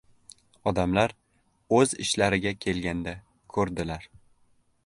•Odamlar 0.71 1.13
o‘z 1.81 1.93
ishlariga 2.05 2.57
kelganda 2.65 3.17
ko‘rdirlar. 3.57 4.13